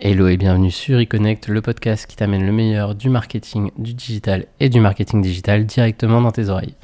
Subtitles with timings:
[0.00, 4.46] Hello et bienvenue sur eConnect, le podcast qui t'amène le meilleur du marketing, du digital
[4.60, 6.76] et du marketing digital directement dans tes oreilles.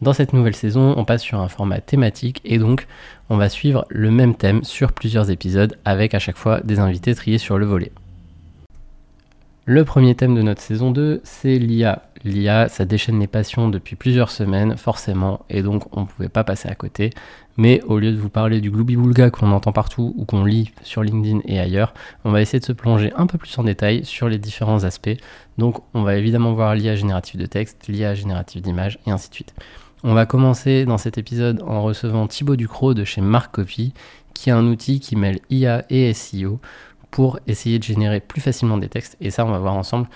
[0.00, 2.86] Dans cette nouvelle saison, on passe sur un format thématique et donc
[3.28, 7.14] on va suivre le même thème sur plusieurs épisodes avec à chaque fois des invités
[7.14, 7.92] triés sur le volet.
[9.66, 12.04] Le premier thème de notre saison 2, c'est l'IA.
[12.24, 16.44] L'IA, ça déchaîne les passions depuis plusieurs semaines, forcément, et donc on ne pouvait pas
[16.44, 17.10] passer à côté.
[17.56, 21.02] Mais au lieu de vous parler du gloubi-boulga qu'on entend partout ou qu'on lit sur
[21.02, 21.94] LinkedIn et ailleurs,
[22.24, 25.16] on va essayer de se plonger un peu plus en détail sur les différents aspects.
[25.58, 29.34] Donc on va évidemment voir l'IA générative de texte, l'IA générative d'image et ainsi de
[29.34, 29.54] suite.
[30.04, 33.94] On va commencer dans cet épisode en recevant Thibaut Ducrot de chez Marc Copy,
[34.34, 36.60] qui est un outil qui mêle IA et SEO
[37.10, 39.16] pour essayer de générer plus facilement des textes.
[39.20, 40.06] Et ça, on va voir ensemble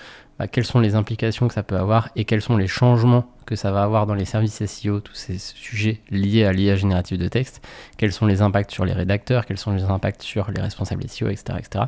[0.41, 3.57] bah, quelles sont les implications que ça peut avoir et quels sont les changements que
[3.57, 7.29] ça va avoir dans les services SEO, tous ces sujets liés à l'IA générative de
[7.29, 7.62] texte,
[7.98, 11.29] quels sont les impacts sur les rédacteurs, quels sont les impacts sur les responsables SEO,
[11.29, 11.59] etc.
[11.59, 11.84] etc.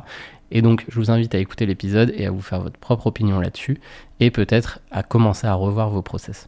[0.51, 3.39] Et donc, je vous invite à écouter l'épisode et à vous faire votre propre opinion
[3.39, 3.79] là-dessus
[4.19, 6.47] et peut-être à commencer à revoir vos process.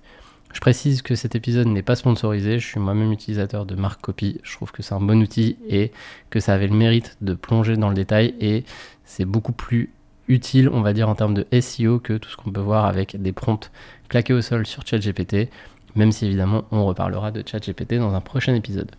[0.53, 4.39] Je précise que cet épisode n'est pas sponsorisé, je suis moi-même utilisateur de Marc Copy,
[4.43, 5.91] je trouve que c'est un bon outil et
[6.29, 8.63] que ça avait le mérite de plonger dans le détail et
[9.05, 9.89] c'est beaucoup plus
[10.27, 13.21] utile, on va dire, en termes de SEO que tout ce qu'on peut voir avec
[13.21, 13.71] des prompts
[14.09, 15.49] claqués au sol sur ChatGPT,
[15.95, 18.91] même si évidemment on reparlera de ChatGPT dans un prochain épisode.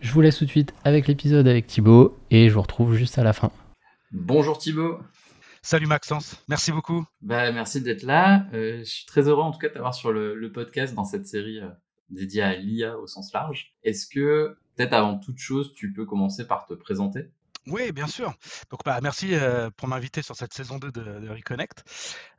[0.00, 3.18] Je vous laisse tout de suite avec l'épisode avec Thibaut et je vous retrouve juste
[3.18, 3.50] à la fin.
[4.12, 4.98] Bonjour Thibaut.
[5.60, 7.04] Salut Maxence, merci beaucoup.
[7.20, 8.46] Bah, merci d'être là.
[8.54, 11.26] Euh, je suis très heureux en tout cas de t'avoir sur le, podcast dans cette
[11.26, 11.68] série euh,
[12.10, 13.74] dédiée à l'IA au sens large.
[13.82, 17.28] Est-ce que peut-être avant toute chose, tu peux commencer par te présenter?
[17.70, 18.34] Oui, bien sûr.
[18.70, 21.82] Donc, bah, merci euh, pour m'inviter sur cette saison 2 de, de Reconnect.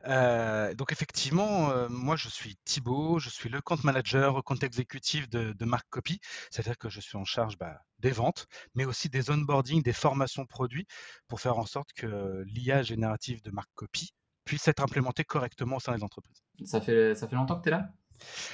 [0.08, 5.30] Euh, donc, effectivement, euh, moi, je suis Thibaut, je suis le compte manager, compte exécutif
[5.30, 6.20] de, de Marc Copy.
[6.52, 10.46] C'est-à-dire que je suis en charge bah, des ventes, mais aussi des onboarding, des formations
[10.46, 10.86] produits
[11.28, 14.14] pour faire en sorte que l'IA générative de Marc Copy
[14.46, 16.42] puisse être implémentée correctement au sein des entreprises.
[16.66, 17.92] Ça fait, ça fait longtemps que tu es là?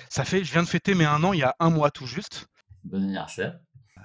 [0.09, 2.05] Ça fait, je viens de fêter mes un an il y a un mois tout
[2.05, 2.47] juste.
[2.83, 3.59] Bon anniversaire.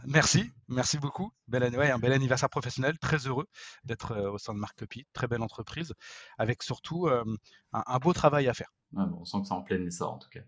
[0.07, 1.33] Merci, merci beaucoup.
[1.49, 3.47] Bel, un bel anniversaire professionnel, très heureux
[3.85, 5.95] d'être euh, au sein de Marc Copy, très belle entreprise,
[6.39, 7.25] avec surtout euh,
[7.73, 8.73] un, beau travail à faire.
[8.95, 10.41] on sent que c'est en plein essor en tout cas.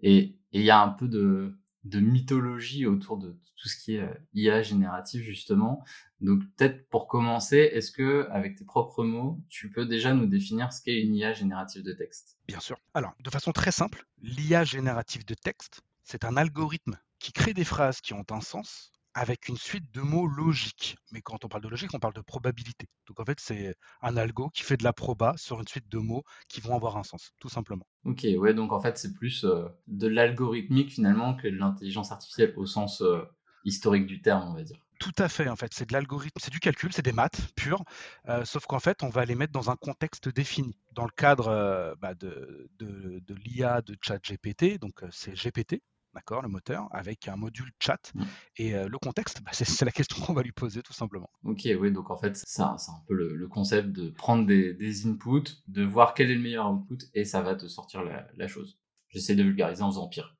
[0.00, 4.14] Et il y a un peu de, mythologie autour de tout ce qui est euh,
[4.32, 5.84] IA génératif justement.
[6.20, 10.72] Donc peut-être pour commencer, est-ce que avec tes propres mots, tu peux déjà nous définir
[10.72, 12.38] ce qu'est une IA générative de texte?
[12.48, 12.78] Bien sûr.
[12.94, 17.64] Alors, de façon très simple, l'IA générative de texte, c'est un algorithme qui crée des
[17.64, 20.96] phrases qui ont un sens avec une suite de mots logiques.
[21.12, 22.86] Mais quand on parle de logique, on parle de probabilité.
[23.06, 25.98] Donc en fait, c'est un algo qui fait de la proba sur une suite de
[25.98, 27.86] mots qui vont avoir un sens, tout simplement.
[28.04, 32.54] Ok, ouais, donc en fait, c'est plus euh, de l'algorithmique finalement que de l'intelligence artificielle
[32.56, 33.22] au sens euh,
[33.64, 34.78] historique du terme, on va dire.
[34.98, 37.84] Tout à fait, en fait, c'est de l'algorithme, c'est du calcul, c'est des maths pures,
[38.28, 40.76] euh, sauf qu'en fait, on va les mettre dans un contexte défini.
[40.92, 45.82] Dans le cadre bah, de, de, de l'IA de ChatGPT, donc c'est GPT,
[46.14, 48.12] d'accord, le moteur, avec un module chat.
[48.14, 48.22] Mmh.
[48.56, 51.28] Et le contexte, bah, c'est la question qu'on va lui poser tout simplement.
[51.44, 52.76] Ok, oui, donc en fait, c'est un,
[53.06, 57.24] peu le, concept de prendre des, inputs, de voir quel est le meilleur output, et
[57.24, 58.78] ça va te sortir la, la chose.
[59.08, 60.36] J'essaie de vulgariser en faisant pire.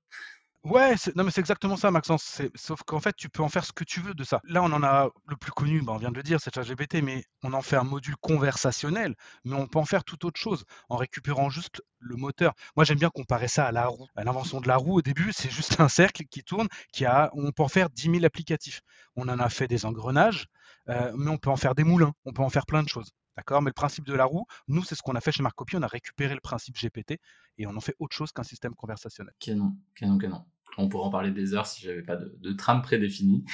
[0.64, 2.40] Ouais, non mais c'est exactement ça, Maxence.
[2.54, 4.40] Sauf qu'en fait, tu peux en faire ce que tu veux de ça.
[4.44, 7.02] Là, on en a le plus connu, bah, on vient de le dire, c'est ChatGPT,
[7.02, 9.14] mais on en fait un module conversationnel,
[9.44, 12.54] mais on peut en faire tout autre chose en récupérant juste le moteur.
[12.76, 14.06] Moi, j'aime bien comparer ça à la roue.
[14.16, 17.52] L'invention de la roue, au début, c'est juste un cercle qui tourne, qui a, on
[17.52, 18.80] peut en faire 10 000 applicatifs.
[19.16, 20.46] On en a fait des engrenages,
[20.88, 23.12] euh, mais on peut en faire des moulins, on peut en faire plein de choses.
[23.36, 23.62] D'accord?
[23.62, 25.76] Mais le principe de la roue, nous, c'est ce qu'on a fait chez Marcopy.
[25.76, 27.18] On a récupéré le principe GPT
[27.58, 29.34] et on en fait autre chose qu'un système conversationnel.
[29.40, 30.44] Canon, canon, canon
[30.78, 33.44] on pourrait en parler des heures si j'avais pas de, trame prédéfinie.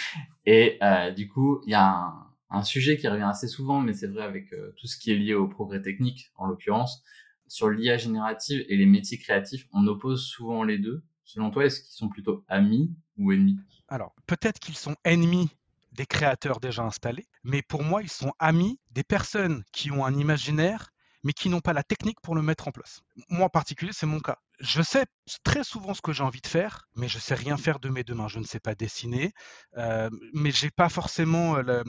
[0.46, 2.12] Et euh, du coup, il y a
[2.50, 5.16] un, sujet qui revient assez souvent, mais c'est vrai avec euh, tout ce qui est
[5.16, 7.02] lié au progrès technique, en l'occurrence,
[7.46, 11.02] sur l'IA générative et les métiers créatifs, on oppose souvent les deux.
[11.24, 13.58] Selon toi, est-ce qu'ils sont plutôt amis ou ennemis?
[13.88, 15.48] Alors, peut-être qu'ils sont ennemis
[15.92, 20.16] des créateurs déjà installés, mais pour moi, ils sont amis des personnes qui ont un
[20.16, 20.90] imaginaire
[21.22, 23.02] mais qui n'ont pas la technique pour le mettre en place.
[23.28, 24.38] Moi en particulier, c'est mon cas.
[24.58, 25.06] Je sais
[25.42, 28.04] très souvent ce que j'ai envie de faire, mais je sais rien faire de mes
[28.04, 28.28] deux mains.
[28.28, 29.32] Je ne sais pas dessiner,
[29.76, 31.82] euh, mais j'ai pas forcément euh,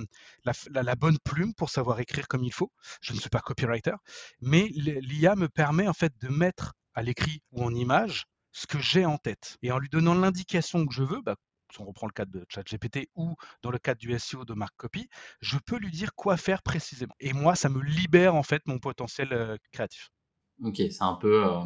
[0.43, 2.71] la, bonne plume pour savoir écrire comme il faut.
[3.01, 3.95] Je ne suis pas copywriter,
[4.41, 8.79] mais l'IA me permet en fait de mettre à l'écrit ou en image ce que
[8.79, 9.57] j'ai en tête.
[9.61, 11.35] Et en lui donnant l'indication que je veux, bah,
[11.71, 14.73] si on reprend le cadre de ChatGPT ou dans le cadre du SEO de Mark
[14.77, 15.07] Copy,
[15.41, 17.15] je peux lui dire quoi faire précisément.
[17.19, 20.09] Et moi, ça me libère en fait mon potentiel euh, créatif.
[20.63, 21.59] Ok, c'est un peu euh,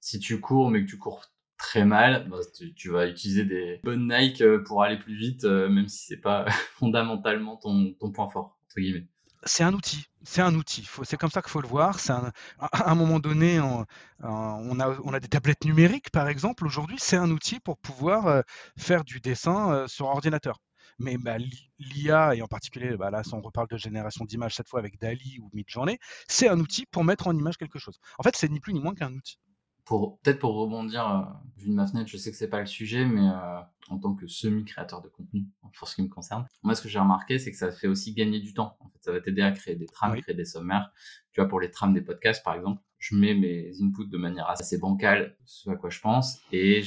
[0.00, 1.24] si tu cours mais que tu cours
[1.56, 2.38] très mal, bah,
[2.76, 6.44] tu, vas utiliser des bonnes Nike euh, pour aller plus vite, même si c'est pas
[6.74, 9.08] fondamentalement ton, ton point fort entre guillemets.
[9.46, 10.04] C'est un outil.
[10.22, 10.88] C'est un outil.
[11.04, 11.98] C'est comme ça qu'il faut le voir.
[12.08, 13.86] Un, à un moment donné, on,
[14.22, 16.66] a, on, a, des tablettes numériques, par exemple.
[16.66, 18.42] Aujourd'hui, c'est un outil pour pouvoir euh,
[18.76, 20.60] faire du dessin euh, sur ordinateur.
[20.98, 21.36] Mais bah,
[21.78, 24.98] l'IA, et en particulier, bah, là, si on reparle de génération d'images cette fois avec
[24.98, 25.98] DALI ou Midjourney,
[26.28, 27.98] c'est un outil pour mettre en image quelque chose.
[28.18, 29.38] En fait, c'est ni plus ni moins qu'un outil
[29.86, 31.22] pour peut-être pour rebondir, euh,
[31.56, 34.14] vu de ma fenêtre, je sais que c'est pas le sujet, mais euh, en tant
[34.14, 35.46] que semi-créateur de contenu,
[35.78, 38.12] pour ce qui me concerne, moi ce que j'ai remarqué, c'est que ça fait aussi
[38.12, 38.76] gagner du temps.
[38.80, 40.90] En fait, ça va t'aider à créer des trames, créer des sommaires.
[41.32, 44.50] Tu vois, pour les trames des podcasts, par exemple, je mets mes inputs de manière
[44.50, 46.82] assez bancale, ce à quoi je pense, et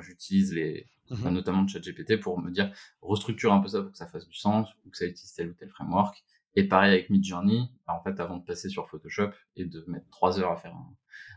[0.00, 2.72] j'utilise les mmh notamment ChatGPT pour me dire
[3.02, 5.50] restructure un peu ça pour que ça fasse du sens ou que ça utilise tel
[5.50, 6.24] ou tel framework.
[6.54, 10.08] Et pareil avec Midjourney, bah, en fait, avant de passer sur Photoshop et de mettre
[10.10, 10.94] trois heures à faire un,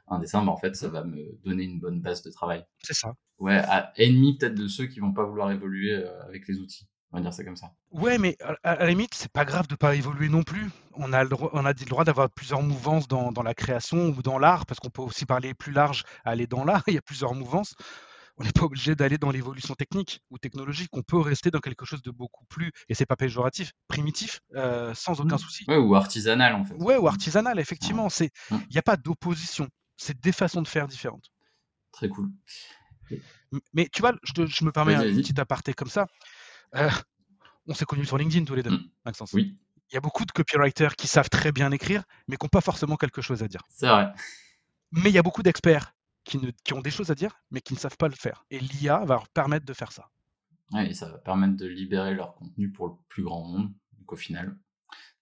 [0.07, 2.65] un dessin, bah, en fait, ça va me donner une bonne base de travail.
[2.83, 3.13] C'est ça.
[3.39, 6.87] Ouais, à ennemi peut-être de ceux qui vont pas vouloir évoluer euh, avec les outils.
[7.11, 7.71] On va dire ça comme ça.
[7.91, 10.69] Ouais, mais à, la limite, c'est pas grave de pas évoluer non plus.
[10.95, 14.09] On a le droit, on a le droit d'avoir plusieurs mouvances dans, dans, la création
[14.09, 16.83] ou dans l'art, parce qu'on peut aussi parler plus large, aller dans l'art.
[16.87, 17.75] Il y a plusieurs mouvances
[18.37, 20.89] on n'est pas obligé d'aller dans l'évolution technique ou technologique.
[20.93, 24.93] On peut rester dans quelque chose de beaucoup plus, et c'est pas péjoratif, primitif, euh,
[24.93, 25.39] sans aucun mmh.
[25.39, 25.65] souci.
[25.67, 26.75] Ouais, ou artisanal en fait.
[26.75, 28.09] Ouais, ou artisanal, effectivement.
[28.09, 28.57] C'est, mmh.
[28.69, 31.31] il n'y a pas d'opposition c'est des façons de faire différentes.
[31.91, 32.29] Très cool.
[33.73, 36.07] Mais tu vois, je, me permets un petit aparté comme ça.
[36.75, 36.89] Euh,
[37.67, 38.89] on s'est connus sur LinkedIn tous les deux, mmh.
[39.05, 39.33] Maxence.
[39.33, 39.57] Oui.
[39.91, 42.61] Il y a beaucoup de copywriters qui savent très bien écrire, mais qui n'ont pas
[42.61, 43.61] forcément quelque chose à dire.
[43.69, 44.11] C'est vrai.
[44.91, 45.94] Mais il y a beaucoup d'experts
[46.25, 48.45] qui, ont des choses à dire, mais qui ne savent pas le faire.
[48.49, 50.09] Et l'IA va leur permettre de faire ça.
[50.79, 53.71] Et ça va permettre de libérer leur contenu pour le plus grand monde.
[53.99, 54.57] Donc au final,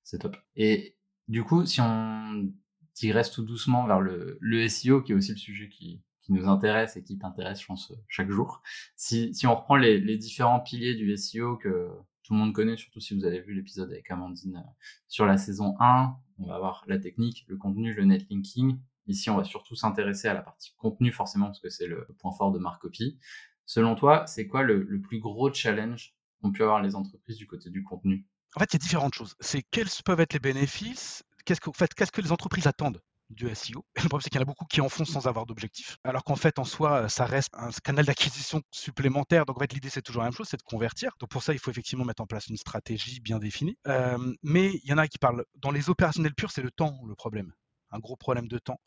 [0.03, 0.37] c'est top.
[0.55, 0.97] Et
[1.27, 2.53] du coup, si on
[2.95, 6.95] qui reste tout doucement vers le, SEO, qui est aussi le sujet qui, nous intéresse
[6.95, 8.61] et qui t'intéresse, je pense, chaque jour.
[8.95, 11.89] Si, si on reprend les, les, différents piliers du SEO que
[12.23, 14.71] tout le monde connaît, surtout si vous avez vu l'épisode avec Amandine euh,
[15.09, 18.79] sur la saison 1, on va avoir la technique, le contenu, le netlinking.
[19.07, 22.31] Ici, on va surtout s'intéresser à la partie contenu, forcément, parce que c'est le point
[22.31, 23.19] fort de Marcopy.
[23.65, 27.69] Selon toi, c'est quoi le, plus gros challenge qu'ont pu avoir les entreprises du côté
[27.69, 28.25] du contenu?
[28.55, 29.35] En fait, il y a différentes choses.
[29.39, 31.23] C'est quels peuvent être les bénéfices?
[31.45, 33.85] Qu'est-ce que, fait, qu'est-ce que les entreprises attendent du SEO.
[33.95, 35.97] Le problème, c'est qu'il y en a beaucoup qui en font sans avoir d'objectif.
[36.03, 39.45] Alors qu'en fait, en soi, ça reste un canal d'acquisition supplémentaire.
[39.45, 41.11] Donc, en fait, l'idée, c'est toujours la même chose, c'est de convertir.
[41.19, 43.77] Donc, pour ça, il faut effectivement mettre en place une stratégie bien définie.
[43.87, 46.99] Euh, mais il y en a qui parlent, dans les opérationnels purs, c'est le temps
[47.07, 47.53] le problème
[47.93, 48.79] un gros problème de temps.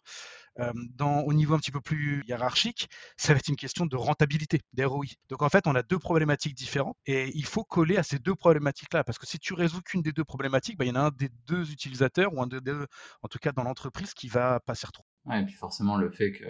[0.58, 5.06] au niveau un petit peu plus hiérarchique, ça va être une question de rentabilité, d'ROI.
[5.28, 8.34] Donc en fait, on a deux problématiques différentes et il faut coller à ces deux
[8.34, 11.06] problématiques-là parce que si tu résous qu'une des deux problématiques, bah, il y en a
[11.06, 12.86] un des deux utilisateurs ou un des deux,
[13.22, 15.04] en tout cas dans l'entreprise, qui va passer trop.
[15.24, 16.44] Ouais, et puis forcément le fait que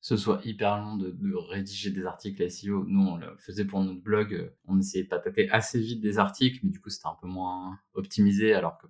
[0.00, 2.84] ce soit hyper long de, rédiger des articles SEO.
[2.86, 6.60] Nous, on le faisait pour notre blog, on essayait de taper assez vite des articles,
[6.62, 8.86] mais du coup, c'était un peu moins optimisé, alors que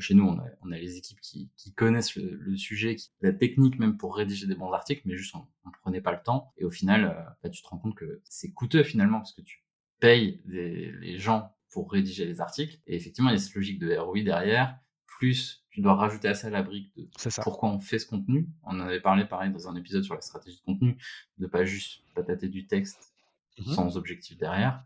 [0.00, 3.32] chez nous, on a, on a les équipes qui, qui connaissent le, sujet, qui, la
[3.32, 6.52] technique même pour rédiger des bons articles, mais juste on, ne prenait pas le temps.
[6.56, 9.42] Et au final, euh, bah, tu te rends compte que c'est coûteux finalement parce que
[9.42, 9.64] tu
[10.00, 12.78] payes les gens pour rédiger les articles.
[12.86, 14.78] Et effectivement, il y a cette logique de ROI derrière.
[15.06, 17.08] Plus, tu dois rajouter à ça la brique de
[17.42, 18.48] pourquoi on fait ce contenu.
[18.64, 20.96] On en avait parlé pareil dans un épisode sur la stratégie de contenu,
[21.38, 23.14] de pas juste patater du texte
[23.58, 24.84] mmh sans objectif derrière.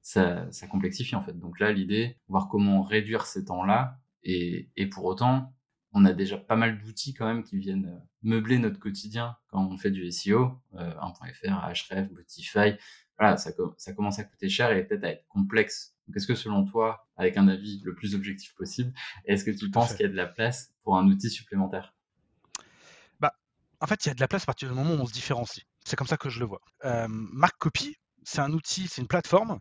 [0.00, 1.38] Ça, ça complexifie en fait.
[1.38, 5.54] Donc là, l'idée, voir comment réduire ces temps-là et, et, pour autant,
[5.92, 9.64] on a déjà pas mal d'outils quand même qui viennent euh, meubler notre quotidien quand
[9.64, 12.76] on fait du SEO, euh, 1.fr, Ahref, Botify.
[13.18, 15.94] Voilà, ça, ça commence à coûter cher et peut-être à être complexe.
[16.06, 18.92] Donc, est-ce que selon toi, avec un avis le plus objectif possible,
[19.24, 21.94] est-ce que tu penses qu'il y a de la place pour un outil supplémentaire?
[23.20, 23.34] Bah,
[23.80, 25.12] En fait, il y a de la place à partir du moment où on se
[25.12, 25.64] différencie.
[25.84, 26.60] C'est comme ça que je le vois.
[26.84, 29.60] Euh, Mark Copy, c'est un outil, c'est une plateforme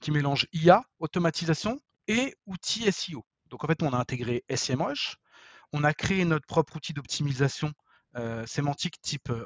[0.00, 3.24] qui mélange IA, automatisation et outils SEO.
[3.54, 5.14] Donc en fait, on a intégré SEMrush,
[5.72, 7.70] on a créé notre propre outil d'optimisation
[8.16, 9.44] euh, sémantique type euh,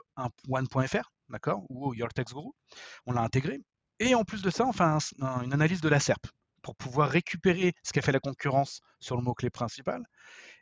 [0.48, 2.48] one.fr, d'accord, ou Your Text Guru.
[3.04, 3.60] On l'a intégré.
[3.98, 4.84] Et en plus de ça, on fait
[5.44, 6.26] une analyse de la SERP
[6.62, 10.02] pour pouvoir récupérer ce qu'a fait la concurrence sur le mot-clé principal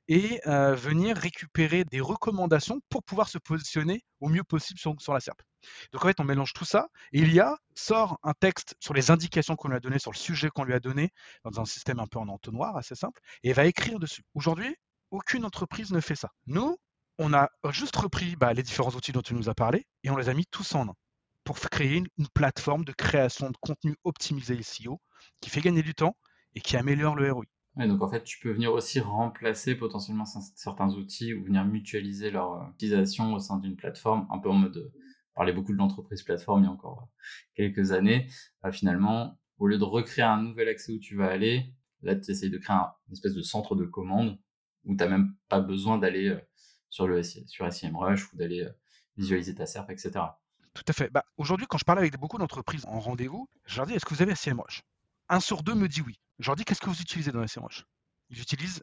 [0.09, 5.15] et euh, venir récupérer des recommandations pour pouvoir se positionner au mieux possible sur, sur
[5.15, 5.41] la SERP.
[5.93, 8.95] Donc en fait, on mélange tout ça et il y a sort un texte sur
[8.95, 11.11] les indications qu'on lui a données, sur le sujet qu'on lui a donné,
[11.45, 14.23] dans un système un peu en entonnoir, assez simple, et va écrire dessus.
[14.35, 14.75] Aujourd'hui,
[15.11, 16.31] aucune entreprise ne fait ça.
[16.47, 16.77] Nous,
[17.19, 20.17] on a juste repris bah, les différents outils dont tu nous as parlé et on
[20.17, 20.95] les a mis tous en un
[21.45, 25.01] pour créer une, plateforme de création de contenu optimisé SEO
[25.41, 26.17] qui fait gagner du temps
[26.55, 27.45] et qui améliore le ROI
[27.77, 32.55] donc en fait, tu peux venir aussi remplacer potentiellement certains outils ou venir mutualiser leur
[32.55, 34.91] euh, utilisation au sein d'une plateforme, un peu en mode,
[35.37, 37.07] euh, parler beaucoup de l'entreprise plateforme il y a encore euh,
[37.55, 38.29] quelques années.
[38.63, 42.31] Bah, finalement, au lieu de recréer un nouvel accès où tu vas aller, Là, tu
[42.31, 44.39] essayes de créer un, une espèce de centre de commande
[44.85, 46.41] où tu n'as même pas besoin d'aller euh,
[46.89, 48.73] sur le sur SEMrush ou d'aller euh,
[49.17, 50.13] visualiser ta SERP, etc.
[50.75, 51.11] Tout à fait.
[51.11, 54.15] Bah, Aujourd'hui, quand je parle avec beaucoup d'entreprises en rendez-vous, je leur dis est-ce que
[54.15, 54.83] vous avez SEMrush
[55.29, 56.21] Un sur deux me dit oui.
[56.39, 57.85] Je leur dis qu'est-ce que vous utilisez dans SEMrush
[58.31, 58.83] Ils utilisent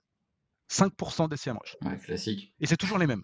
[0.72, 1.78] 5% des SEMrush.
[1.82, 2.54] Ouais, classique.
[2.60, 3.24] Et c'est toujours les mêmes.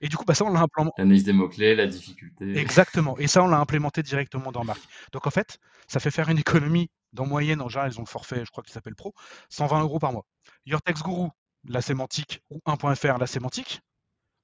[0.00, 0.94] Et du coup, bah, ça, on l'a implémenté.
[0.98, 2.56] L'analyse des mots-clés, la difficulté.
[2.56, 3.16] Exactement.
[3.18, 4.80] Et ça, on l'a implémenté directement dans Marc.
[5.12, 6.90] Donc, en fait, ça fait faire une économie.
[7.12, 9.14] Dans moyenne, en général, ils ont le forfait, je crois qu'il s'appelle Pro,
[9.48, 10.24] 120 euros par mois.
[10.64, 11.28] Your Text Guru,
[11.64, 13.80] la sémantique, ou 1.fr, la sémantique.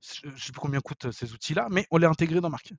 [0.02, 2.72] Je ne sais plus combien coûtent ces outils-là, mais on l'a intégré dans Marc.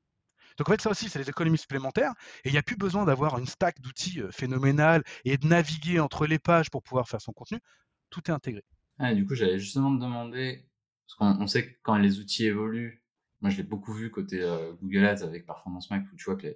[0.57, 2.13] Donc en fait, ça aussi, c'est des économies supplémentaires.
[2.43, 6.25] Et il n'y a plus besoin d'avoir une stack d'outils phénoménale et de naviguer entre
[6.25, 7.59] les pages pour pouvoir faire son contenu.
[8.09, 8.63] Tout est intégré.
[8.99, 10.66] Ah, du coup, j'allais justement te demander,
[11.07, 13.03] parce qu'on on sait que quand les outils évoluent,
[13.41, 16.35] moi je l'ai beaucoup vu côté euh, Google Ads avec Performance Max, où tu vois
[16.35, 16.47] que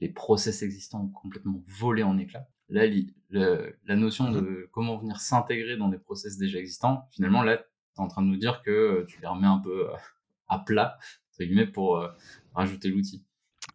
[0.00, 2.48] les, process existants ont complètement volé en éclats.
[2.68, 2.84] Là,
[3.30, 7.64] la notion de comment venir s'intégrer dans des process déjà existants, finalement, là, tu
[7.98, 9.96] es en train de nous dire que euh, tu les remets un peu euh,
[10.48, 10.98] à plat,
[11.32, 12.06] entre guillemets, pour
[12.54, 13.24] rajouter l'outil.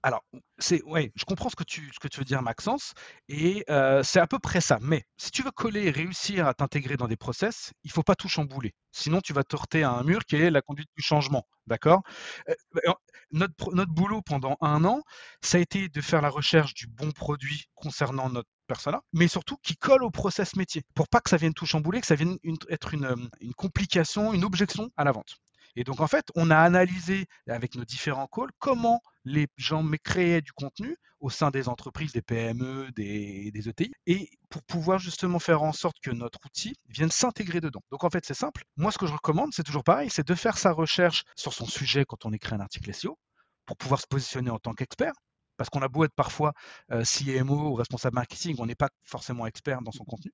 [0.02, 0.24] Alors,
[0.60, 2.94] c'est ouais, je comprends ce que tu, veux dire, Maxence,
[3.28, 4.78] et euh, c'est à peu près ça.
[4.82, 8.16] Mais si tu veux coller et réussir à t'intégrer dans des process, il faut pas
[8.16, 8.74] tout chambouler.
[8.94, 11.46] Sinon, tu vas te heurter à un mur qui est la conduite du changement.
[11.68, 12.02] D'accord?
[12.48, 12.94] Euh,
[13.32, 15.02] notre, boulot pendant un an,
[15.42, 19.58] ça a été de faire la recherche du bon produit concernant notre persona, mais surtout
[19.58, 22.38] qui colle au process métier, pour pas que ça vienne tout chambouler, que ça vienne
[22.70, 25.36] être une, euh, une complication, une objection à la vente.
[25.76, 30.42] Et donc, en fait, on a analysé avec nos différents calls comment les gens créaient
[30.42, 35.62] du contenu au sein des entreprises, des PME, des, ETI, et pour pouvoir justement faire
[35.64, 37.82] en sorte que notre outil vienne s'intégrer dedans.
[37.92, 38.64] Donc en fait, c'est simple.
[38.78, 41.66] Moi, ce que je recommande, c'est toujours pareil, c'est de faire sa recherche sur son
[41.66, 43.18] sujet quand on écrit un article SEO,
[43.66, 45.14] pour pouvoir se positionner en tant qu'expert.
[45.58, 46.54] Parce qu'on a beau être parfois
[46.92, 50.32] euh, CMO ou responsable marketing, on n'est pas forcément expert dans son contenu.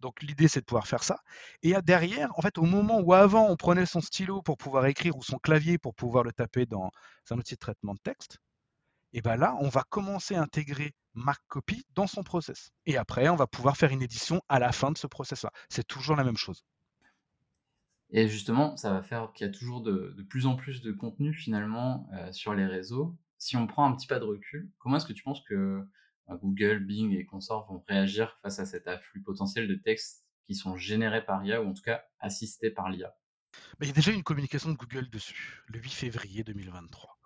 [0.00, 1.18] Donc l'idée, c'est de pouvoir faire ça.
[1.62, 5.16] Et derrière, en fait, au moment où avant, on prenait son stylo pour pouvoir écrire
[5.16, 6.90] ou son clavier pour pouvoir le taper dans
[7.30, 8.38] un outil de traitement de texte,
[9.12, 10.92] et bien là, on va commencer à intégrer
[11.48, 12.70] Copy dans son process.
[12.84, 15.50] Et après, on va pouvoir faire une édition à la fin de ce process-là.
[15.70, 16.64] C'est toujours la même chose.
[18.10, 21.32] Et justement, ça va faire qu'il y a toujours de, plus en plus de contenu
[21.32, 23.16] finalement euh, sur les réseaux.
[23.38, 25.82] Si on prend un petit pas de recul, comment est-ce que tu penses que
[26.34, 30.76] Google, Bing et consorts vont réagir face à cet afflux potentiel de textes qui sont
[30.76, 33.14] générés par l'IA ou en tout cas assistés par l'IA
[33.80, 37.18] il y a déjà une communication de Google dessus, le 8 février 2023.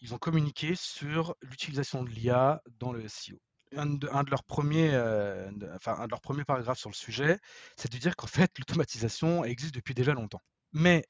[0.00, 3.40] Ils ont communiqué sur l'utilisation de l'IA dans le SEO.
[3.76, 7.38] Un de, un de leurs premiers, euh, un de leurs premiers paragraphes sur le sujet,
[7.76, 10.42] c'est de dire qu'en fait, l'automatisation existe depuis déjà longtemps.
[10.72, 11.04] Mais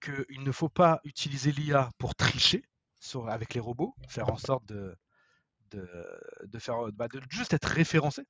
[0.00, 2.64] qu'il ne faut pas utiliser l'IA pour tricher
[3.28, 4.96] avec les robots, faire en sorte de,
[5.76, 8.22] de, faire, bah, de juste être référencé.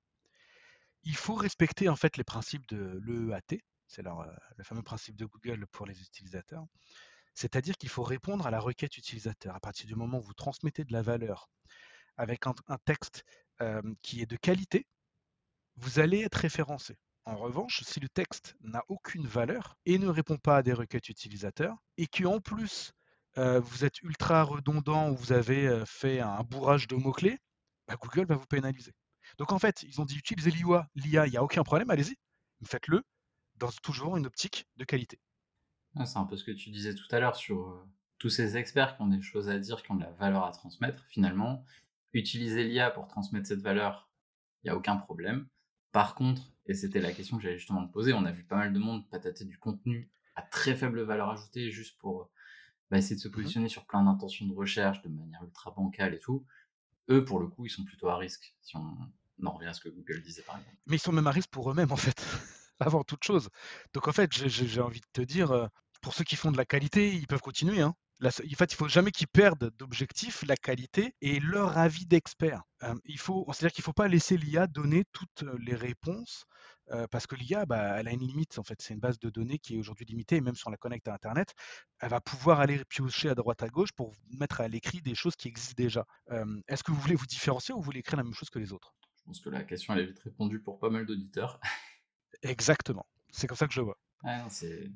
[1.04, 3.58] Il faut respecter en fait les principes de l'EEAT,
[3.92, 4.12] c'est euh,
[4.56, 6.64] le fameux principe de Google pour les utilisateurs.
[7.34, 9.54] C'est-à-dire qu'il faut répondre à la requête utilisateur.
[9.54, 11.48] À partir du moment où vous transmettez de la valeur
[12.16, 13.24] avec un, texte
[13.60, 14.86] euh, qui est de qualité,
[15.76, 16.96] vous allez être référencé.
[17.24, 21.08] En revanche, si le texte n'a aucune valeur et ne répond pas à des requêtes
[21.08, 22.92] utilisateurs, et qu'en plus
[23.36, 27.38] vous êtes ultra redondant ou vous avez fait un bourrage de mots-clés,
[27.88, 28.92] bah, Google va vous pénaliser.
[29.38, 32.16] Donc en fait, ils ont dit utilisez l'IA, l'IA, il n'y a aucun problème, allez-y,
[32.64, 33.02] faites-le
[33.56, 35.18] dans toujours une optique de qualité.
[35.94, 37.86] Ouais, C'est un peu ce que tu disais tout à l'heure sur
[38.18, 40.52] tous ces experts qui ont des choses à dire, qui ont de la valeur à
[40.52, 41.04] transmettre.
[41.08, 41.64] Finalement,
[42.12, 44.10] utiliser l'IA pour transmettre cette valeur,
[44.62, 45.48] il n'y a aucun problème.
[45.92, 48.56] Par contre, et c'était la question que j'allais justement te poser, on a vu pas
[48.56, 52.30] mal de monde patater du contenu à très faible valeur ajoutée juste pour
[52.92, 56.20] bah, essayer de se positionner sur plein d'intentions de recherche de manière ultra bancale et
[56.20, 56.44] tout.
[57.08, 58.94] Eux, pour le coup, ils sont plutôt à risque, si on
[59.42, 60.76] en revient à ce que Google disait par exemple.
[60.84, 62.22] Mais ils sont même à risque pour eux-mêmes, en fait,
[62.80, 63.48] avant toute chose.
[63.94, 65.66] Donc, en fait, j'ai- envie de te dire, euh,
[66.02, 67.80] pour ceux qui font de la qualité, ils peuvent continuer.
[67.80, 67.94] Hein.
[68.20, 72.62] La en fait, il faut jamais qu'ils perdent d'objectif la qualité et leur avis d'expert.
[72.82, 76.44] Euh, il faut, c'est-à-dire qu'il ne faut pas laisser l'IA donner toutes euh, les réponses
[76.92, 78.58] euh, parce que l'IA, bah, elle a une limite.
[78.58, 80.36] En fait, c'est une base de données qui est aujourd'hui limitée.
[80.36, 81.54] Et même si on la connecte à Internet,
[82.00, 85.36] elle va pouvoir aller piocher à droite à gauche pour mettre à l'écrit des choses
[85.36, 86.04] qui existent déjà.
[86.30, 88.58] Euh, Est-ce que vous voulez vous différencier ou vous voulez écrire la même chose que
[88.58, 88.94] les autres?
[89.18, 91.60] Je pense que la question elle est vite répondue pour pas mal d'auditeurs.
[92.42, 93.06] Exactement.
[93.30, 93.98] C'est comme ça que je le vois.
[94.48, 94.90] C'est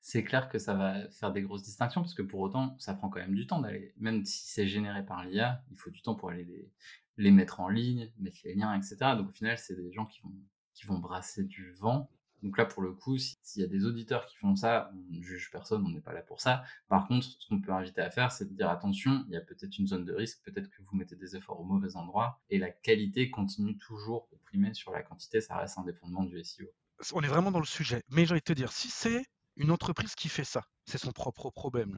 [0.00, 3.08] c'est clair que ça va faire des grosses distinctions parce que pour autant, ça prend
[3.08, 6.14] quand même du temps d'aller, même si c'est généré par l'IA, il faut du temps
[6.14, 6.70] pour aller les,
[7.16, 8.96] les mettre en ligne, mettre les liens, etc.
[9.16, 10.34] Donc au final, c'est des gens qui vont,
[10.74, 12.10] qui vont brasser du vent
[12.42, 15.22] Donc là, pour le coup, s'il y a des auditeurs qui font ça, on ne
[15.22, 16.62] juge personne, on n'est pas là pour ça.
[16.88, 19.40] Par contre, ce qu'on peut inviter à faire, c'est de dire attention, il y a
[19.40, 22.58] peut-être une zone de risque, peut-être que vous mettez des efforts au mauvais endroit, et
[22.58, 26.66] la qualité continue toujours de primer sur la quantité, ça reste fondements du SEO.
[27.12, 28.02] On est vraiment dans le sujet.
[28.08, 29.24] Mais j'ai envie de te dire, si c'est
[29.56, 31.96] une entreprise qui fait ça, c'est son propre problème.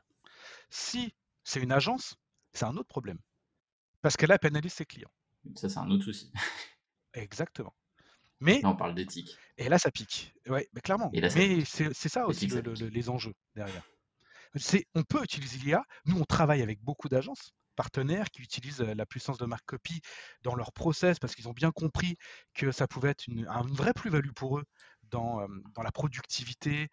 [0.71, 1.13] Si
[1.45, 2.17] c'est une agence,
[2.53, 3.19] c'est un autre problème.
[4.03, 5.11] Parce qu'elle a pénalise ses clients.
[5.55, 6.31] Ça, c'est un autre souci.
[7.15, 7.75] Exactement.
[8.41, 9.37] Mais Là, on parle d'éthique.
[9.57, 10.33] et là, ça pique.
[10.49, 11.11] Ouais, mais clairement.
[11.15, 13.83] Là, Mais c'est ça aussi le- le- les enjeux derrière.
[14.55, 15.83] C'est, on peut utiliser l'IA.
[16.07, 20.01] Nous, on travaille avec beaucoup d'agences partenaires qui utilisent euh, la puissance de marque copy
[20.43, 22.17] dans leur process parce qu'ils ont bien compris
[22.55, 24.65] que ça pouvait être une, un- une vraie plus-value pour eux
[25.11, 26.89] dans, euh, dans la productivité.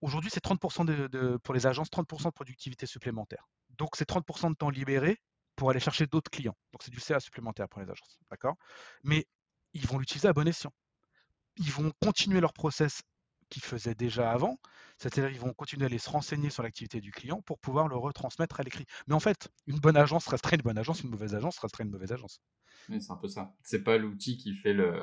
[0.00, 3.46] Aujourd'hui, c'est 30% de, de- pour les agences, 30% de productivité supplémentaire.
[3.78, 5.18] Donc, c'est 30% de temps libéré
[5.56, 6.56] pour aller chercher d'autres clients.
[6.72, 8.18] Donc, c'est du CA supplémentaire pour les agences.
[8.30, 8.54] D'accord?
[9.02, 9.26] Mais
[9.74, 10.72] ils vont l'utiliser à bon escient.
[11.56, 13.02] Ils vont continuer leur process
[13.50, 14.58] qu'ils faisaient déjà avant,
[14.98, 17.96] c'est-à-dire ils vont continuer à aller se renseigner sur l'activité du client pour pouvoir le
[17.96, 18.86] retransmettre à l'écrit.
[19.08, 21.90] Mais en fait, une bonne agence resterait une bonne agence, une mauvaise agence resterait une
[21.90, 22.40] mauvaise agence.
[22.88, 23.54] Oui, c'est un peu ça.
[23.62, 25.02] C'est pas l'outil qui fait le,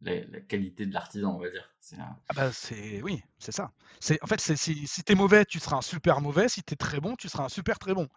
[0.00, 1.74] la, la qualité de l'artisan, on va dire.
[1.80, 3.70] C'est un- Ah bah c'est oui, c'est ça.
[4.00, 6.48] C'est en fait c'est si, si t'es mauvais, tu seras un super mauvais.
[6.48, 8.08] Si t'es très bon, tu seras un super très bon.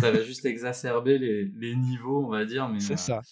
[0.00, 3.22] Ça va juste exacerber les, les niveaux, on va dire, mais C'est euh, ça.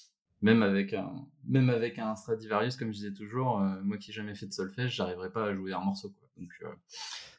[0.43, 4.15] Même avec un même avec un Stradivarius, comme je disais toujours, euh, moi qui n'ai
[4.15, 6.11] jamais fait de solfège, j'arriverai pas à jouer un morceau.
[6.11, 6.29] Quoi.
[6.37, 6.75] Donc euh,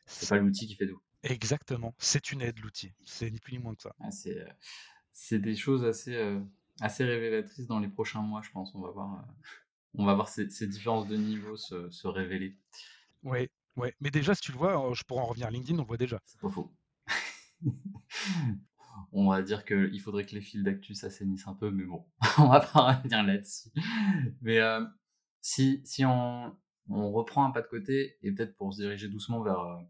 [0.06, 1.02] c'est pas l'outil qui fait tout.
[1.24, 1.94] Exactement.
[1.98, 2.94] C'est une aide l'outil.
[3.06, 3.96] C'est ni plus ni moins que ça.
[4.00, 4.50] Ah, c'est euh,
[5.14, 6.40] c'est des choses assez euh,
[6.80, 8.74] assez révélatrices dans les prochains mois, je pense.
[8.76, 9.26] On va voir
[9.94, 12.58] on va voir ces, ces différences de niveau se, se révéler.
[13.24, 13.94] Ouais, ouais.
[14.00, 15.98] Mais déjà si tu le vois, je pourrais en revenir à LinkedIn, on le voit
[15.98, 16.20] déjà.
[16.26, 16.72] C'est pas faux.
[19.12, 22.06] on va dire qu'il faudrait que les fils d'actu s'assainissent un peu, mais bon,
[22.38, 23.70] on va pas revenir là-dessus.
[24.42, 24.84] Mais euh,
[25.42, 26.56] si, si on,
[26.90, 29.82] on reprend un pas de côté, et peut-être pour se diriger doucement vers, euh,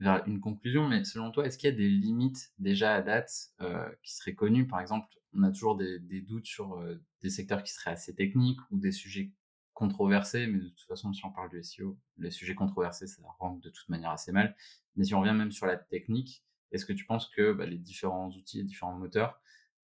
[0.00, 3.30] vers une conclusion, mais selon toi, est-ce qu'il y a des limites déjà à date
[3.60, 4.66] euh, qui seraient connues?
[4.66, 8.14] Par exemple, on a toujours des, des doutes sur euh, des secteurs qui seraient assez
[8.14, 9.32] techniques ou des sujets
[9.72, 13.62] controversés, mais de toute façon, si on parle du SEO, les sujets controversés, ça rank
[13.62, 14.54] de toute manière assez mal.
[14.96, 17.78] Mais si on revient même sur la technique, est-ce que tu penses que bah, les
[17.78, 19.40] différents outils, les différents moteurs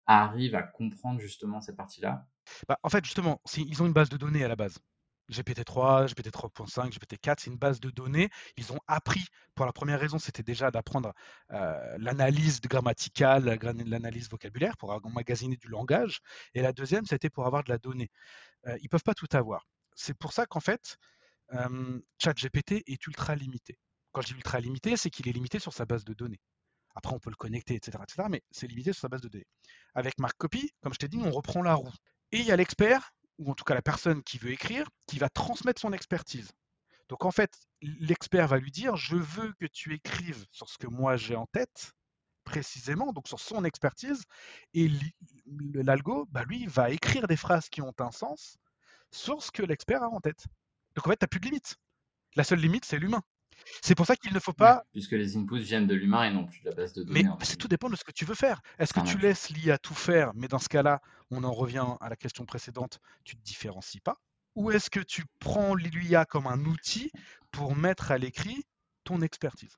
[0.08, 2.28] arrivent à comprendre justement ces parties-là
[2.68, 4.78] Bah, en fait, justement, ils ont une base de données à la base.
[5.30, 8.30] GPT-3, GPT-3.5, GPT-4, c'est une base de données.
[8.58, 11.14] Ils ont appris, pour la première raison, c'était déjà d'apprendre
[11.52, 16.20] euh, l'analyse grammaticale, la gra- l'analyse vocabulaire, pour emmagasiner du langage.
[16.54, 18.10] Et la deuxième, c'était pour avoir de la donnée.
[18.68, 19.68] Euh, ils peuvent pas tout avoir.
[19.96, 20.98] C'est pour ça qu'en fait,
[22.18, 23.78] ChatGPT est ultra limité.
[24.12, 26.40] Quand je dis ultra limité, c'est qu'il est limité sur sa base de données.
[26.96, 29.48] Après, on peut le connecter, etc., etc., mais c'est limité sur sa base de données.
[29.96, 31.94] Avec Mark Copy, comme je t'ai dit, on reprend la roue.
[32.32, 35.20] Et il y a l'expert, ou en tout cas la personne qui veut écrire, qui
[35.20, 36.52] va transmettre son expertise.
[37.10, 37.52] Donc en fait,
[37.82, 41.46] l'expert va lui dire, je veux que tu écrives sur ce que moi j'ai en
[41.48, 41.94] tête,
[42.44, 44.24] précisément, donc sur son expertise,
[44.74, 44.90] et
[45.74, 48.58] l'algo, bah, lui, va écrire des phrases qui ont un sens
[49.12, 50.46] sur ce que l'expert a en tête.
[50.96, 51.76] Donc en fait, tu n'as plus de limite.
[52.36, 53.22] La seule limite, c'est l'humain.
[53.82, 56.32] C'est pour ça qu'il ne faut pas Ouais, Puisque les inputs viennent de l'humain et
[56.34, 57.36] non plus de la base de mais données.
[57.42, 57.56] c'est fait.
[57.58, 58.62] tout dépend de ce que tu veux faire.
[58.80, 59.24] Est-ce que Ah, tu ouais.
[59.24, 63.00] laisses l'IA tout faire, mais dans ce cas-là, on en revient à la question précédente,
[63.24, 64.18] tu te différencies pas?
[64.56, 67.12] Ou est-ce que tu prends l'IA comme un outil
[67.52, 68.64] pour mettre à l'écrit
[69.04, 69.78] ton expertise?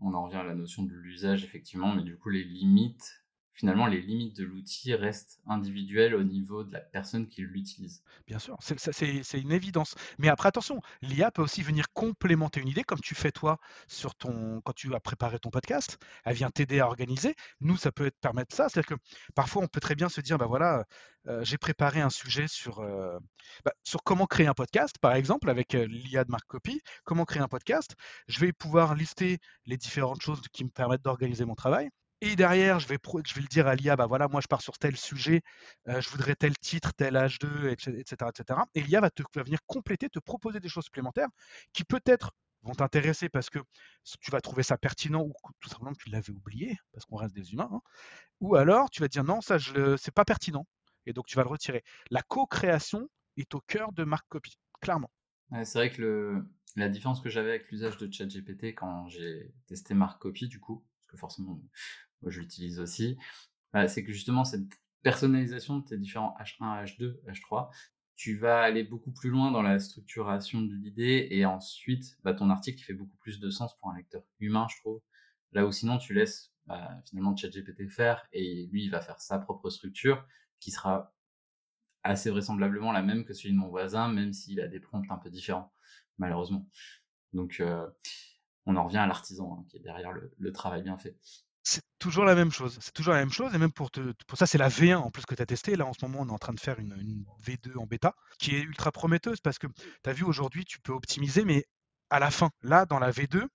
[0.00, 3.21] On en revient à la notion de l'usage, effectivement, mais du coup, les limites,
[3.54, 8.02] finalement, les limites de l'outil restent individuelles au niveau de la personne qui l'utilise.
[8.26, 9.94] Bien sûr, c'est une évidence.
[10.18, 14.14] Mais après, attention, l'IA peut aussi venir complémenter une idée, comme tu fais toi sur
[14.14, 15.98] ton, quand tu as préparé ton podcast.
[16.24, 17.34] Elle vient t'aider à organiser.
[17.60, 18.68] Nous, ça peut être, permettre ça.
[18.68, 19.02] C'est-à-dire que
[19.34, 20.84] parfois, on peut très bien se dire, bah voilà,
[21.28, 23.18] euh, j'ai préparé un sujet sur, euh,
[23.64, 26.80] bah, sur comment créer un podcast, par exemple, avec euh, l'IA de Marc Copy.
[27.04, 27.94] Comment créer un podcast?
[28.28, 31.90] Je vais pouvoir lister les différentes choses qui me permettent d'organiser mon travail.
[32.24, 34.96] Et derrière, je vais, le dire à l'IA, bah voilà, moi je pars sur tel
[34.96, 35.42] sujet,
[35.88, 38.30] euh, je voudrais tel titre, tel H2, etc.
[38.30, 38.60] etc.
[38.76, 41.26] Et l'IA va, te, venir compléter, te proposer des choses supplémentaires
[41.72, 42.30] qui peut-être
[42.62, 43.58] vont t'intéresser parce que
[44.20, 47.54] tu vas trouver ça pertinent ou tout simplement tu l'avais oublié parce qu'on reste des
[47.54, 47.68] humains.
[47.72, 47.80] hein.
[48.38, 50.64] Ou alors tu vas dire non, ça c'est pas pertinent
[51.06, 51.82] et donc tu vas le retirer.
[52.12, 55.10] La co-création est au cœur de Marc Copy, clairement.
[55.64, 56.40] C'est vrai que
[56.76, 60.86] la différence que j'avais avec l'usage de ChatGPT quand j'ai testé Mark Copy, du coup,
[60.98, 61.60] parce que forcément,
[62.22, 63.16] moi, je l'utilise aussi,
[63.88, 64.66] c'est que justement, cette
[65.02, 67.70] personnalisation de tes différents H1, H2, H3,
[68.14, 72.50] tu vas aller beaucoup plus loin dans la structuration de l'idée et ensuite, bah, ton
[72.50, 75.00] article fait beaucoup plus de sens pour un lecteur humain, je trouve.
[75.52, 79.38] Là où sinon, tu laisses bah, finalement ChatGPT faire et lui, il va faire sa
[79.38, 80.24] propre structure
[80.60, 81.12] qui sera
[82.04, 85.18] assez vraisemblablement la même que celui de mon voisin, même s'il a des prompts un
[85.18, 85.72] peu différents,
[86.18, 86.68] malheureusement.
[87.32, 87.88] Donc, euh,
[88.66, 91.16] on en revient à l'artisan hein, qui est derrière le, travail bien fait.
[92.02, 92.76] Toujours la même chose.
[92.80, 93.54] C'est toujours la même chose.
[93.54, 93.88] Et même pour,
[94.34, 95.76] ça, c'est la V1 en plus que tu as testé.
[95.76, 98.16] Là, en ce moment, on est en train de faire une, une V2 en bêta
[98.40, 101.64] qui est ultra prometteuse parce que tu as vu aujourd'hui, tu peux optimiser, mais
[102.10, 103.46] à la fin, là, dans la V2,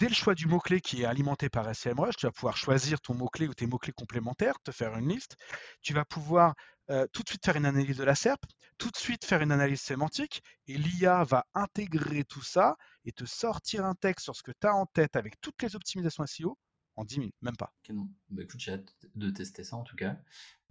[0.00, 3.14] dès le choix du mot-clé qui est alimenté par SEMrush, tu vas pouvoir choisir ton
[3.14, 5.36] mot-clé ou tes mots-clés complémentaires, te faire une liste.
[5.80, 6.54] Tu vas pouvoir
[6.90, 8.44] euh, tout de suite faire une analyse de la SERP,
[8.78, 13.26] tout de suite faire une analyse sémantique, et l'IA va intégrer tout ça et te
[13.26, 16.58] sortir un texte sur ce que tu as en tête avec toutes les optimisations SEO
[16.96, 17.72] en 10 minutes, même pas.
[17.90, 18.08] Non.
[18.30, 20.18] Bah, écoute, j'ai hâte de tester ça en tout cas.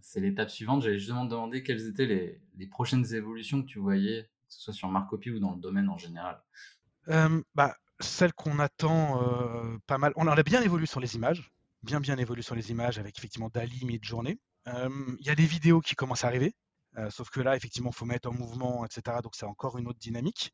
[0.01, 0.81] C'est l'étape suivante.
[0.83, 4.73] J'allais justement demander quelles étaient les, les, prochaines évolutions que tu voyais, que ce soit
[4.73, 6.41] sur Marcopy ou dans le domaine en général.
[7.07, 10.13] Euh, bah, celle qu'on attend euh, pas mal.
[10.15, 11.51] On en a bien évolué sur les images,
[11.83, 14.39] bien bien évolué sur les images avec effectivement Dali mid-journée.
[14.67, 16.55] Il y a des vidéos qui commencent à arriver,
[17.11, 19.17] sauf que là, effectivement, il faut mettre en mouvement, etc.
[19.21, 20.51] Donc c'est encore une autre dynamique.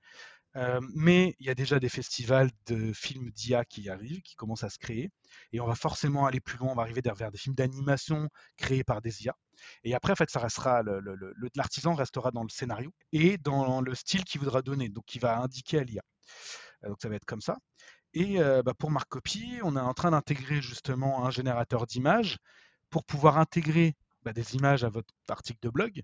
[0.55, 4.69] Mais il y a déjà des festivals de films d'IA qui arrivent, qui commencent à
[4.69, 5.09] se créer.
[5.53, 8.83] Et on va forcément aller plus loin, on va arriver vers des films d'animation créés
[8.83, 9.35] par des IA.
[9.83, 10.81] Et après, en fait, ça restera
[11.55, 15.39] l'artisan restera dans le scénario et dans le style qu'il voudra donner, donc qui va
[15.39, 16.01] indiquer à l'IA.
[16.83, 17.57] Donc ça va être comme ça.
[18.13, 22.37] Et bah, pour Marcopy, on est en train d'intégrer justement un générateur d'images
[22.89, 26.03] pour pouvoir intégrer bah, des images à votre article de blog,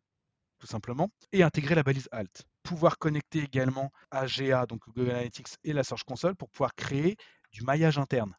[0.59, 2.43] tout simplement, et intégrer la balise Alt.
[2.63, 7.15] Pouvoir connecter également AGA, donc Google Analytics et la Search Console pour pouvoir créer
[7.51, 8.35] du maillage interne.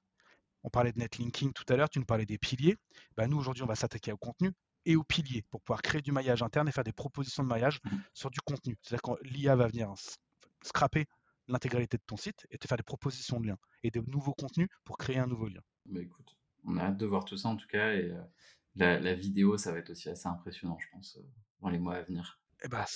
[0.65, 2.77] On parlait de netlinking tout à l'heure, tu nous parlais des piliers.
[3.17, 4.53] Bah, nous, aujourd'hui, on va s'attaquer au contenu
[4.85, 7.79] et aux piliers pour pouvoir créer du maillage interne et faire des propositions de maillage
[8.15, 8.77] sur du contenu.
[8.83, 9.93] C'est-à-dire que l'IA va venir
[10.63, 11.07] scraper
[11.47, 14.69] l'intégralité de ton site et te faire des propositions de liens et de nouveaux contenus
[14.85, 15.61] pour créer un nouveau lien.
[15.87, 19.15] Bah écoute, on a hâte de voir tout ça en tout cas et euh, la,
[19.15, 21.23] vidéo, ça va être aussi assez impressionnant, je pense, euh,
[21.61, 22.41] dans les mois à venir.
[22.65, 22.87] Eh bah,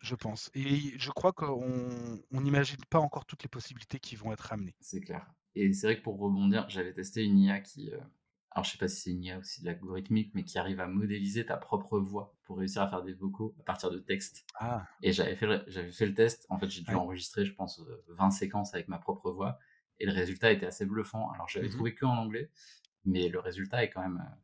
[0.00, 0.50] je pense.
[0.54, 4.74] Et je crois qu'on n'imagine pas encore toutes les possibilités qui vont être amenées.
[4.80, 5.26] C'est clair.
[5.54, 7.98] Et c'est vrai que pour rebondir, j'avais testé une IA qui, euh,
[8.52, 10.86] alors je sais pas si c'est une IA aussi de l'algorithmique, mais qui arrive à
[10.86, 14.46] modéliser ta propre voix pour réussir à faire des vocaux à partir de texte.
[14.54, 14.86] Ah.
[15.02, 16.46] Et j'avais fait, le, j'avais fait le test.
[16.48, 19.58] En fait, j'ai dû enregistrer, je pense, 20 séquences avec ma propre voix.
[19.98, 21.30] Et le résultat était assez bluffant.
[21.32, 22.50] Alors, j'avais mmh trouvé que en anglais,
[23.04, 24.36] mais le résultat est quand même euh,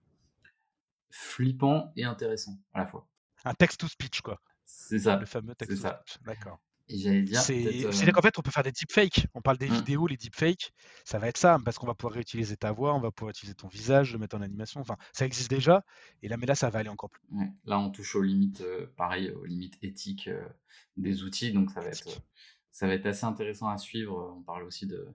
[1.11, 3.09] flippant et intéressant à la fois.
[3.45, 4.41] Un text-to-speech, quoi.
[4.65, 5.17] C'est ça.
[5.17, 6.19] Le fameux text-to-speech.
[6.25, 6.61] D'accord.
[6.91, 7.41] Et j'allais dire.
[7.41, 9.27] C'est euh, qu'en fait, on peut faire des deepfakes.
[9.35, 9.75] On parle des mmh.
[9.75, 10.73] vidéos, les deepfakes.
[11.05, 13.55] Ça va être ça, parce qu'on va pouvoir réutiliser ta voix, on va pouvoir utiliser
[13.55, 14.81] ton visage, le mettre en animation.
[14.81, 15.85] Enfin, ça existe déjà.
[16.23, 17.23] Et là, mais là, ça va aller encore plus.
[17.65, 20.43] Là, on touche aux limites, euh, pareil, aux limites éthiques euh,
[20.97, 21.53] des outils.
[21.53, 22.23] Donc, ça va, être,
[22.71, 24.35] ça va être assez intéressant à suivre.
[24.37, 25.09] On parle aussi de,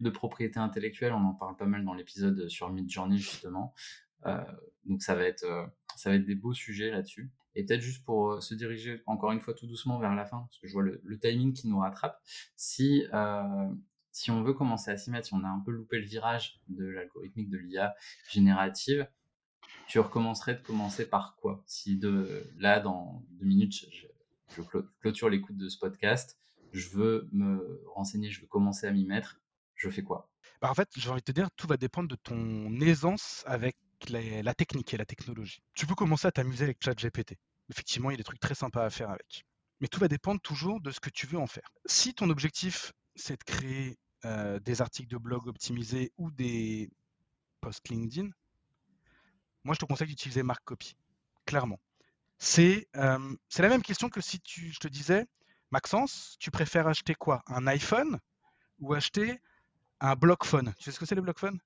[0.00, 1.12] de propriété intellectuelle.
[1.12, 3.74] On en parle pas mal dans l'épisode sur Midjourney, justement.
[4.84, 5.44] Donc, ça va, être,
[5.96, 7.30] ça va être des beaux sujets là-dessus.
[7.54, 10.38] Et peut-être juste pour euh, se diriger encore une fois tout doucement vers la fin,
[10.38, 12.20] parce que je vois le, timing qui nous rattrape.
[12.56, 13.68] Si, euh,
[14.10, 16.60] si on veut commencer à s'y mettre, si on a un peu loupé le virage
[16.68, 17.94] de l'algorithmique de l'IA
[18.30, 19.06] générative,
[19.86, 21.62] tu recommencerais de commencer par quoi?
[21.66, 24.06] Si de là, dans deux minutes, je,
[24.56, 24.62] je
[25.00, 26.38] clôture l'écoute de ce podcast,
[26.72, 29.40] je veux me renseigner, je veux commencer à m'y mettre,
[29.74, 30.30] je fais quoi?
[30.62, 33.76] Bah En fait, j'ai envie de te dire, tout va dépendre de ton aisance avec
[34.10, 35.62] la technique et la technologie.
[35.74, 37.36] Tu peux commencer à t'amuser avec ChatGPT.
[37.70, 39.44] Effectivement, il y a des trucs très sympas à faire avec.
[39.80, 41.68] Mais tout va dépendre toujours de ce que tu veux en faire.
[41.86, 46.90] Si ton objectif, c'est de créer euh, des articles de blog optimisés ou des
[47.60, 48.28] posts LinkedIn,
[49.64, 50.96] moi, je te conseille d'utiliser Mark Copy,
[51.46, 51.78] clairement.
[52.38, 55.26] C'est euh, la même question que si je te disais,
[55.70, 57.42] Maxence, tu préfères acheter quoi?
[57.46, 58.18] Un iPhone
[58.80, 59.40] ou acheter
[60.00, 61.60] un blockphone Tu sais ce que c'est les blockphones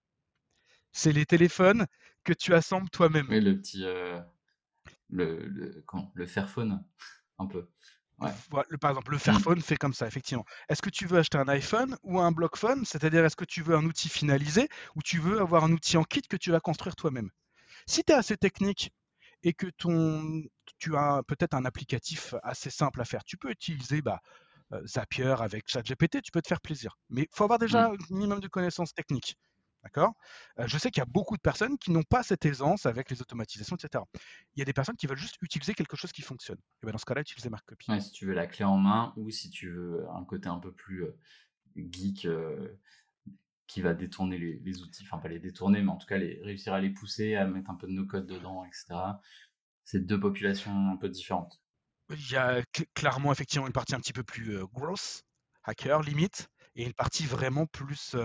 [0.97, 1.87] c'est les téléphones
[2.25, 3.27] que tu assembles toi-même.
[3.29, 3.85] Oui, le petit.
[3.85, 4.19] Euh,
[5.11, 6.85] le, le, le Fairphone,
[7.39, 7.69] un peu.
[8.81, 10.45] par exemple, le Fairphone fait comme ça, effectivement.
[10.69, 13.77] Est-ce que tu veux acheter un iPhone ou un Blockphone C'est-à-dire, est-ce que tu veux
[13.77, 16.97] un outil finalisé ou tu veux avoir un outil en kit que tu vas construire
[16.97, 17.31] toi-même?
[17.87, 18.91] Si tu es assez technique
[19.43, 20.43] et que ton,
[20.79, 24.21] tu as peut-être un applicatif assez simple à faire, tu peux utiliser bah,
[24.73, 26.97] euh, Zapier avec ChatGPT, tu peux te faire plaisir.
[27.11, 29.37] Mais il faut avoir déjà un minimum de connaissances techniques.
[29.87, 30.15] D'accord?
[30.59, 33.23] Je sais qu'il y a beaucoup de personnes qui n'ont pas cette aisance avec les
[33.23, 34.03] automatisations, etc.
[34.57, 36.59] Il y a des personnes qui veulent juste utiliser quelque chose qui fonctionne.
[36.83, 37.87] Et bien dans ce cas-là, utiliser Markcopy.
[38.01, 40.73] si tu veux la clé en main ou si tu veux un côté un peu
[40.73, 41.07] plus
[41.77, 42.27] geek
[43.69, 46.73] qui va détourner les, outils, enfin pas les détourner, mais en tout cas les, réussir
[46.73, 48.87] à les pousser, à mettre un peu de nos codes dedans, etc.
[49.85, 51.63] C'est deux populations un peu différentes.
[52.11, 52.61] Il y a
[52.95, 55.23] clairement effectivement une partie un petit peu plus gross,
[55.63, 58.17] hacker limite, et une partie vraiment plus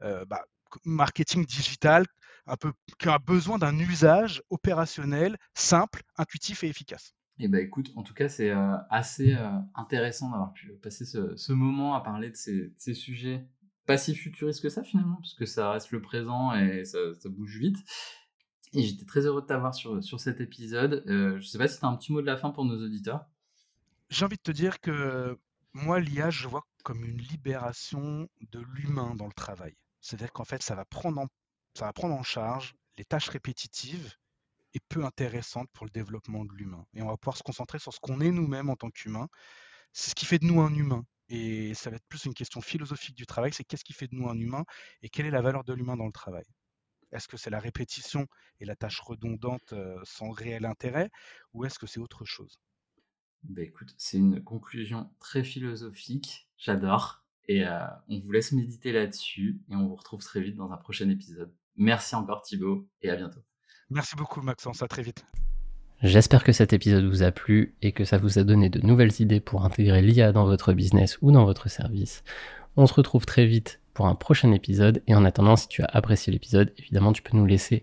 [0.00, 0.44] bah,
[0.84, 2.04] marketing digital
[2.46, 7.12] un peu, qui a besoin d'un usage opérationnel simple, intuitif et efficace.
[7.38, 11.36] Et bah écoute, en tout cas, c'est euh, assez euh, intéressant d'avoir pu passer ce,
[11.36, 13.46] ce, moment à parler de ces, ces, sujets
[13.84, 17.28] pas si futuristes que ça finalement, parce que ça reste le présent et ça, ça
[17.28, 17.76] bouge vite.
[18.72, 21.04] Et j'étais très heureux de t'avoir sur, sur cet épisode.
[21.06, 22.82] Euh, je sais pas si tu as un petit mot de la fin pour nos
[22.82, 23.26] auditeurs.
[24.08, 25.38] J'ai envie de te dire que
[25.72, 29.76] moi, l'IA, je vois comme une libération de l'humain dans le travail.
[30.06, 31.26] C'est-à-dire qu'en fait, ça va, prendre en,
[31.74, 34.14] ça va prendre en charge les tâches répétitives
[34.72, 36.86] et peu intéressantes pour le développement de l'humain.
[36.94, 39.26] Et on va pouvoir se concentrer sur ce qu'on est nous-mêmes en tant qu'humain.
[39.92, 41.04] C'est ce qui fait de nous un humain.
[41.28, 44.14] Et ça va être plus une question philosophique du travail, c'est qu'est-ce qui fait de
[44.14, 44.64] nous un humain
[45.02, 46.44] et quelle est la valeur de l'humain dans le travail?
[47.12, 48.26] Est-ce que c'est la répétition
[48.60, 51.10] et la tâche redondante euh, sans réel intérêt
[51.52, 52.60] ou est-ce que c'est autre chose?
[53.42, 57.25] Bah écoute, c'est une conclusion très philosophique, j'adore.
[57.48, 57.78] Et euh,
[58.08, 61.52] on vous laisse méditer là-dessus et on vous retrouve très vite dans un prochain épisode.
[61.76, 63.40] Merci encore Thibaut et à bientôt.
[63.90, 65.24] Merci beaucoup Maxence, à très vite.
[66.02, 69.20] J'espère que cet épisode vous a plu et que ça vous a donné de nouvelles
[69.20, 72.22] idées pour intégrer l'IA dans votre business ou dans votre service.
[72.76, 75.86] On se retrouve très vite pour un prochain épisode et en attendant, si tu as
[75.86, 77.82] apprécié l'épisode, évidemment, tu peux nous laisser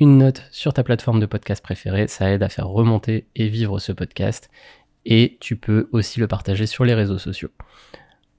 [0.00, 2.08] une note sur ta plateforme de podcast préférée.
[2.08, 4.50] Ça aide à faire remonter et vivre ce podcast
[5.04, 7.50] et tu peux aussi le partager sur les réseaux sociaux.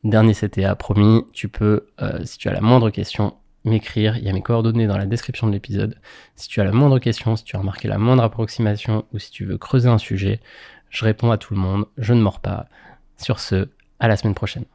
[0.05, 4.17] Dernier CTA promis, tu peux, euh, si tu as la moindre question, m'écrire.
[4.17, 5.99] Il y a mes coordonnées dans la description de l'épisode.
[6.35, 9.31] Si tu as la moindre question, si tu as remarqué la moindre approximation ou si
[9.31, 10.41] tu veux creuser un sujet,
[10.91, 11.85] je réponds à tout le monde.
[11.97, 12.67] Je ne mords pas.
[13.17, 13.67] Sur ce,
[13.99, 14.65] à la semaine prochaine.